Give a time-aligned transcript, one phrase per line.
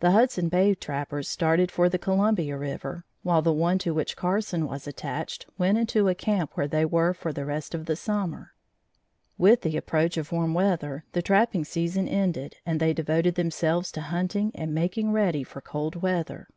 [0.00, 4.66] The Hudson Bay trappers started for the Columbia River, while the one to which Carson
[4.66, 8.52] was attached went into camp where they were for the rest of the summer.
[9.38, 14.02] With the approach of warm weather the trapping season ended and they devoted themselves to
[14.02, 16.48] hunting and making ready for cold weather.